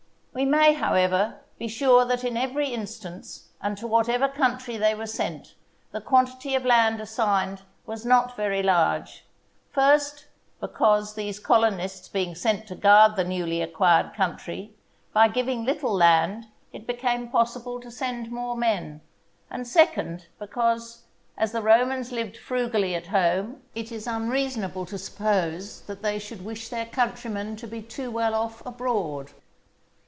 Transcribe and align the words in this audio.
We 0.33 0.45
may, 0.45 0.71
however, 0.73 1.41
be 1.59 1.67
sure 1.67 2.05
that 2.05 2.23
in 2.23 2.37
every 2.37 2.69
instance, 2.69 3.49
and 3.61 3.77
to 3.77 3.85
whatever 3.85 4.29
country 4.29 4.77
they 4.77 4.95
were 4.95 5.05
sent, 5.05 5.55
the 5.91 5.99
quantity 5.99 6.55
of 6.55 6.65
land 6.65 7.01
assigned 7.01 7.63
was 7.85 8.05
not 8.05 8.37
very 8.37 8.63
large: 8.63 9.25
first, 9.69 10.27
because, 10.61 11.15
these 11.15 11.37
colonists 11.37 12.07
being 12.07 12.33
sent 12.33 12.65
to 12.67 12.75
guard 12.75 13.17
the 13.17 13.25
newly 13.25 13.61
acquired 13.61 14.13
country, 14.15 14.73
by 15.11 15.27
giving 15.27 15.65
little 15.65 15.93
land 15.93 16.47
it 16.71 16.87
became 16.87 17.27
possible 17.27 17.81
to 17.81 17.91
send 17.91 18.31
more 18.31 18.55
men; 18.55 19.01
and 19.49 19.67
second 19.67 20.27
because, 20.39 21.03
as 21.37 21.51
the 21.51 21.61
Romans 21.61 22.13
lived 22.13 22.37
frugally 22.37 22.95
at 22.95 23.07
home, 23.07 23.61
it 23.75 23.91
is 23.91 24.07
unreasonable 24.07 24.85
to 24.85 24.97
suppose 24.97 25.81
that 25.81 26.01
they 26.01 26.17
should 26.17 26.45
wish 26.45 26.69
their 26.69 26.85
countrymen 26.85 27.57
to 27.57 27.67
be 27.67 27.81
too 27.81 28.09
well 28.09 28.33
off 28.33 28.65
abroad. 28.65 29.31